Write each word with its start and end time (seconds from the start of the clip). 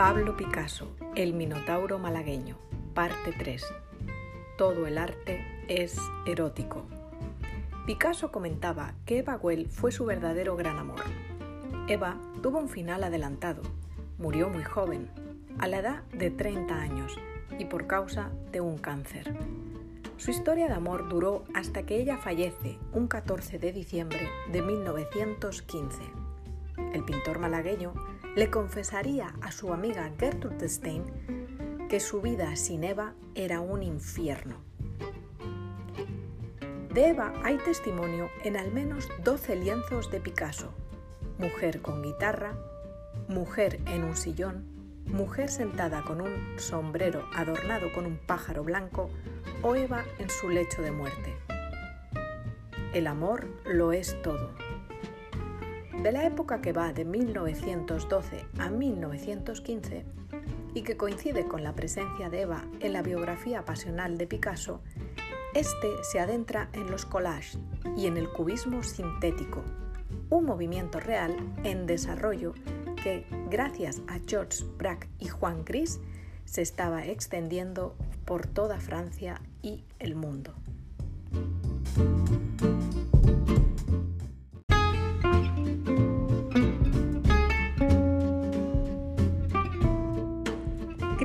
Pablo 0.00 0.34
Picasso, 0.34 0.96
El 1.14 1.34
Minotauro 1.34 1.98
malagueño, 1.98 2.56
parte 2.94 3.34
3. 3.38 3.62
Todo 4.56 4.86
el 4.86 4.96
arte 4.96 5.44
es 5.68 5.98
erótico. 6.24 6.86
Picasso 7.84 8.32
comentaba 8.32 8.94
que 9.04 9.18
Eva 9.18 9.34
Güell 9.34 9.68
fue 9.68 9.92
su 9.92 10.06
verdadero 10.06 10.56
gran 10.56 10.78
amor. 10.78 11.02
Eva 11.86 12.16
tuvo 12.42 12.60
un 12.60 12.70
final 12.70 13.04
adelantado. 13.04 13.60
Murió 14.16 14.48
muy 14.48 14.64
joven, 14.64 15.10
a 15.58 15.68
la 15.68 15.80
edad 15.80 16.02
de 16.14 16.30
30 16.30 16.74
años, 16.74 17.18
y 17.58 17.66
por 17.66 17.86
causa 17.86 18.30
de 18.52 18.62
un 18.62 18.78
cáncer. 18.78 19.34
Su 20.16 20.30
historia 20.30 20.66
de 20.66 20.72
amor 20.72 21.10
duró 21.10 21.44
hasta 21.52 21.82
que 21.82 22.00
ella 22.00 22.16
fallece 22.16 22.78
un 22.94 23.06
14 23.06 23.58
de 23.58 23.70
diciembre 23.70 24.30
de 24.50 24.62
1915. 24.62 26.00
El 26.94 27.04
pintor 27.04 27.38
malagueño 27.38 27.92
le 28.36 28.48
confesaría 28.48 29.34
a 29.40 29.50
su 29.50 29.72
amiga 29.72 30.10
Gertrude 30.18 30.68
Stein 30.68 31.04
que 31.88 31.98
su 31.98 32.20
vida 32.20 32.54
sin 32.54 32.84
Eva 32.84 33.14
era 33.34 33.60
un 33.60 33.82
infierno. 33.82 34.56
De 36.94 37.08
Eva 37.08 37.32
hay 37.44 37.58
testimonio 37.58 38.30
en 38.44 38.56
al 38.56 38.72
menos 38.72 39.08
12 39.24 39.56
lienzos 39.56 40.10
de 40.10 40.20
Picasso. 40.20 40.72
Mujer 41.38 41.82
con 41.82 42.02
guitarra, 42.02 42.54
mujer 43.28 43.80
en 43.86 44.04
un 44.04 44.16
sillón, 44.16 44.64
mujer 45.06 45.50
sentada 45.50 46.02
con 46.02 46.20
un 46.20 46.58
sombrero 46.58 47.24
adornado 47.34 47.92
con 47.92 48.06
un 48.06 48.16
pájaro 48.18 48.62
blanco 48.62 49.10
o 49.62 49.74
Eva 49.74 50.04
en 50.18 50.30
su 50.30 50.48
lecho 50.48 50.82
de 50.82 50.92
muerte. 50.92 51.34
El 52.92 53.06
amor 53.06 53.48
lo 53.64 53.92
es 53.92 54.20
todo. 54.22 54.50
De 56.02 56.12
la 56.12 56.24
época 56.24 56.62
que 56.62 56.72
va 56.72 56.94
de 56.94 57.04
1912 57.04 58.46
a 58.58 58.70
1915 58.70 60.06
y 60.72 60.82
que 60.82 60.96
coincide 60.96 61.46
con 61.46 61.62
la 61.62 61.74
presencia 61.74 62.30
de 62.30 62.40
Eva 62.40 62.64
en 62.80 62.94
la 62.94 63.02
biografía 63.02 63.66
pasional 63.66 64.16
de 64.16 64.26
Picasso, 64.26 64.80
este 65.54 65.88
se 66.02 66.18
adentra 66.18 66.70
en 66.72 66.90
los 66.90 67.04
collages 67.04 67.58
y 67.98 68.06
en 68.06 68.16
el 68.16 68.30
cubismo 68.30 68.82
sintético, 68.82 69.62
un 70.30 70.46
movimiento 70.46 71.00
real 71.00 71.36
en 71.64 71.86
desarrollo 71.86 72.54
que, 73.02 73.26
gracias 73.50 74.00
a 74.08 74.20
Georges 74.26 74.64
Braque 74.78 75.06
y 75.18 75.28
Juan 75.28 75.66
Gris, 75.66 76.00
se 76.46 76.62
estaba 76.62 77.04
extendiendo 77.04 77.94
por 78.24 78.46
toda 78.46 78.80
Francia 78.80 79.42
y 79.60 79.84
el 79.98 80.14
mundo. 80.14 80.54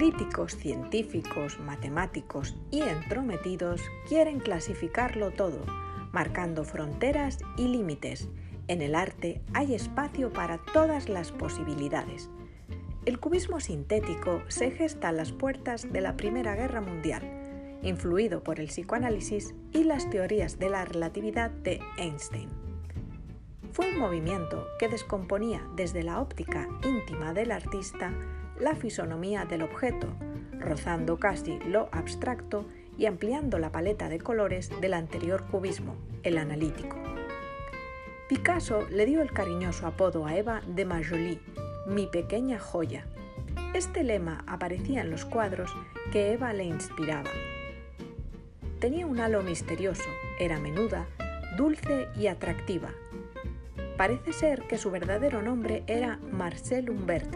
Críticos, 0.06 0.56
científicos, 0.56 1.60
matemáticos 1.60 2.56
y 2.70 2.84
entrometidos 2.84 3.82
quieren 4.08 4.40
clasificarlo 4.40 5.32
todo, 5.32 5.66
marcando 6.12 6.64
fronteras 6.64 7.40
y 7.58 7.70
límites. 7.70 8.30
En 8.68 8.84
el 8.84 8.94
arte 8.94 9.42
hay 9.56 9.74
espacio 9.74 10.32
para 10.32 10.60
todas 10.60 11.10
las 11.10 11.32
posibilidades. 11.32 12.30
El 13.06 13.20
cubismo 13.20 13.60
sintético 13.60 14.44
se 14.48 14.70
gesta 14.70 15.10
a 15.10 15.12
las 15.12 15.32
puertas 15.32 15.92
de 15.92 16.02
la 16.02 16.16
Primera 16.16 16.54
Guerra 16.54 16.82
Mundial, 16.82 17.24
influido 17.82 18.44
por 18.44 18.60
el 18.60 18.68
psicoanálisis 18.68 19.56
y 19.72 19.86
las 19.86 20.08
teorías 20.12 20.60
de 20.60 20.70
la 20.70 20.86
relatividad 20.86 21.50
de 21.50 21.80
Einstein. 21.98 22.65
Fue 23.76 23.90
un 23.90 24.00
movimiento 24.00 24.70
que 24.80 24.88
descomponía 24.88 25.68
desde 25.76 26.02
la 26.02 26.22
óptica 26.22 26.70
íntima 26.82 27.34
del 27.34 27.52
artista 27.52 28.14
la 28.58 28.74
fisonomía 28.74 29.44
del 29.44 29.64
objeto, 29.64 30.08
rozando 30.58 31.20
casi 31.20 31.60
lo 31.60 31.90
abstracto 31.92 32.66
y 32.98 33.06
ampliando 33.06 33.60
la 33.60 33.74
paleta 33.74 34.08
de 34.08 34.20
colores 34.20 34.72
del 34.80 34.94
anterior 34.94 35.44
cubismo, 35.48 35.98
el 36.24 36.38
analítico. 36.38 36.96
Picasso 38.30 38.88
le 38.90 39.06
dio 39.06 39.22
el 39.22 39.34
cariñoso 39.34 39.88
apodo 39.88 40.26
a 40.26 40.38
Eva 40.38 40.62
de 40.66 40.86
Majoli, 40.86 41.42
mi 41.86 42.08
pequeña 42.08 42.60
joya. 42.60 43.06
Este 43.74 44.06
lema 44.06 44.46
aparecía 44.48 45.02
en 45.02 45.12
los 45.12 45.26
cuadros 45.26 45.76
que 46.14 46.32
Eva 46.32 46.54
le 46.54 46.64
inspiraba. 46.64 47.30
Tenía 48.80 49.06
un 49.06 49.20
halo 49.20 49.44
misterioso, 49.44 50.10
era 50.40 50.62
menuda, 50.62 51.08
dulce 51.58 52.08
y 52.16 52.28
atractiva. 52.28 52.94
Parece 53.98 54.34
ser 54.34 54.64
que 54.64 54.78
su 54.78 54.92
verdadero 54.92 55.42
nombre 55.42 55.84
era 55.88 56.20
Marcel 56.32 56.90
Humbert. 56.90 57.34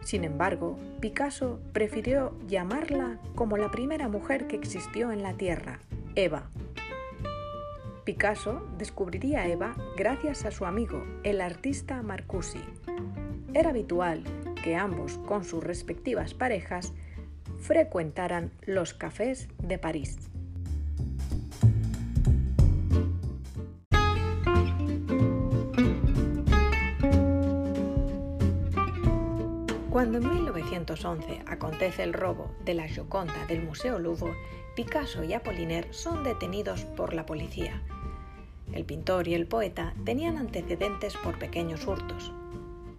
Sin 0.00 0.24
embargo, 0.24 0.78
Picasso 1.00 1.60
prefirió 1.72 2.34
llamarla 2.46 3.18
como 3.34 3.56
la 3.56 3.70
primera 3.70 4.08
mujer 4.08 4.46
que 4.46 4.56
existió 4.56 5.12
en 5.12 5.22
la 5.22 5.34
Tierra, 5.34 5.80
Eva. 6.14 6.50
Picasso 8.04 8.66
descubriría 8.78 9.46
Eva 9.46 9.74
gracias 9.96 10.44
a 10.44 10.50
su 10.50 10.66
amigo, 10.66 11.04
el 11.22 11.40
artista 11.40 12.02
Marcuse. 12.02 12.60
Era 13.54 13.70
habitual 13.70 14.22
que 14.62 14.76
ambos, 14.76 15.18
con 15.18 15.44
sus 15.44 15.62
respectivas 15.62 16.34
parejas, 16.34 16.92
frecuentaran 17.60 18.52
los 18.66 18.94
cafés 18.94 19.48
de 19.58 19.78
París. 19.78 20.18
Cuando 29.94 30.18
en 30.18 30.28
1911 30.28 31.44
acontece 31.46 32.02
el 32.02 32.14
robo 32.14 32.50
de 32.64 32.74
la 32.74 32.88
Gioconda 32.88 33.46
del 33.46 33.62
Museo 33.62 34.00
Louvre, 34.00 34.34
Picasso 34.74 35.22
y 35.22 35.34
Apollinaire 35.34 35.92
son 35.92 36.24
detenidos 36.24 36.84
por 36.84 37.14
la 37.14 37.26
policía. 37.26 37.80
El 38.72 38.84
pintor 38.84 39.28
y 39.28 39.34
el 39.34 39.46
poeta 39.46 39.94
tenían 40.04 40.36
antecedentes 40.36 41.16
por 41.16 41.38
pequeños 41.38 41.86
hurtos. 41.86 42.32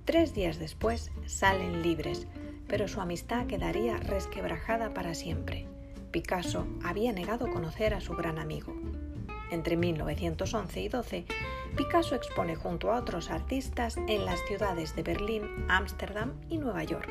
Tres 0.06 0.34
días 0.34 0.58
después 0.58 1.12
salen 1.26 1.82
libres, 1.82 2.28
pero 2.70 2.88
su 2.88 3.02
amistad 3.02 3.46
quedaría 3.46 3.98
resquebrajada 3.98 4.94
para 4.94 5.16
siempre. 5.16 5.68
Picasso 6.12 6.66
había 6.82 7.12
negado 7.12 7.52
conocer 7.52 7.94
a 7.94 8.00
su 8.00 8.14
gran 8.14 8.40
amigo. 8.40 8.74
Entre 9.52 9.78
1911 9.78 10.82
y 10.82 10.90
12, 10.90 11.26
Picasso 11.76 12.16
expone 12.16 12.56
junto 12.56 12.92
a 12.92 13.00
otros 13.00 13.30
artistas 13.30 13.98
en 14.08 14.26
las 14.26 14.40
ciudades 14.48 14.96
de 14.96 15.04
Berlín, 15.04 15.44
Ámsterdam 15.68 16.34
y 16.50 16.58
Nueva 16.58 16.84
York. 16.84 17.10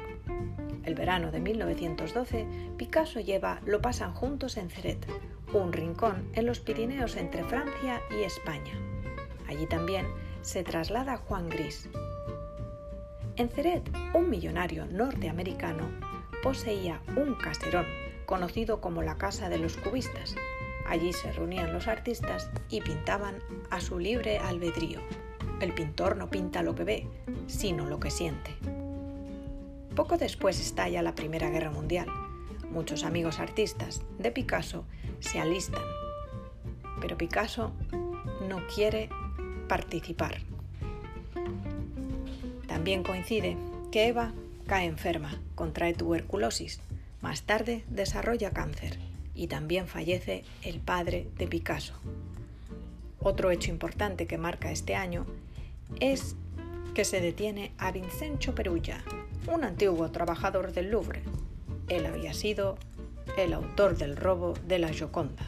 El 0.84 0.94
verano 0.94 1.30
de 1.30 1.40
1912, 1.40 2.46
Picasso 2.76 3.20
lleva 3.20 3.60
Lo 3.64 3.80
pasan 3.80 4.12
juntos 4.14 4.56
en 4.56 4.70
Ceret, 4.70 5.06
un 5.52 5.72
rincón 5.72 6.30
en 6.34 6.46
los 6.46 6.60
Pirineos 6.60 7.16
entre 7.16 7.44
Francia 7.44 8.00
y 8.10 8.24
España. 8.24 8.72
Allí 9.48 9.66
también 9.66 10.06
se 10.42 10.62
traslada 10.64 11.16
Juan 11.16 11.48
Gris, 11.48 11.88
en 13.36 13.48
Ceret, 13.48 13.82
un 14.14 14.30
millonario 14.30 14.86
norteamericano 14.86 15.90
poseía 16.40 17.02
un 17.16 17.34
caserón 17.34 17.84
conocido 18.26 18.80
como 18.80 19.02
la 19.02 19.18
Casa 19.18 19.48
de 19.48 19.58
los 19.58 19.76
Cubistas. 19.76 20.36
Allí 20.86 21.12
se 21.12 21.32
reunían 21.32 21.72
los 21.72 21.88
artistas 21.88 22.50
y 22.68 22.80
pintaban 22.80 23.36
a 23.70 23.80
su 23.80 23.98
libre 23.98 24.38
albedrío. 24.38 25.00
El 25.60 25.72
pintor 25.72 26.16
no 26.16 26.28
pinta 26.30 26.62
lo 26.62 26.74
que 26.74 26.84
ve, 26.84 27.06
sino 27.46 27.86
lo 27.86 28.00
que 28.00 28.10
siente. 28.10 28.54
Poco 29.96 30.18
después 30.18 30.60
estalla 30.60 31.02
la 31.02 31.14
Primera 31.14 31.50
Guerra 31.50 31.70
Mundial. 31.70 32.08
Muchos 32.70 33.04
amigos 33.04 33.38
artistas 33.38 34.02
de 34.18 34.30
Picasso 34.30 34.84
se 35.20 35.38
alistan, 35.38 35.82
pero 37.00 37.16
Picasso 37.16 37.72
no 38.48 38.66
quiere 38.74 39.08
participar. 39.68 40.40
También 42.66 43.04
coincide 43.04 43.56
que 43.92 44.08
Eva 44.08 44.32
cae 44.66 44.86
enferma, 44.86 45.40
contrae 45.54 45.94
tuberculosis, 45.94 46.80
más 47.22 47.42
tarde 47.42 47.84
desarrolla 47.88 48.50
cáncer 48.50 48.98
y 49.34 49.48
también 49.48 49.86
fallece 49.86 50.44
el 50.62 50.80
padre 50.80 51.28
de 51.36 51.46
Picasso. 51.46 51.94
Otro 53.20 53.50
hecho 53.50 53.70
importante 53.70 54.26
que 54.26 54.38
marca 54.38 54.70
este 54.70 54.94
año 54.94 55.26
es 56.00 56.36
que 56.94 57.04
se 57.04 57.20
detiene 57.20 57.72
a 57.78 57.90
Vincenzo 57.90 58.54
Perugia, 58.54 59.02
un 59.52 59.64
antiguo 59.64 60.10
trabajador 60.10 60.72
del 60.72 60.90
Louvre. 60.90 61.22
Él 61.88 62.06
había 62.06 62.34
sido 62.34 62.76
el 63.36 63.52
autor 63.52 63.96
del 63.96 64.16
robo 64.16 64.54
de 64.66 64.78
la 64.78 64.90
Gioconda. 64.90 65.46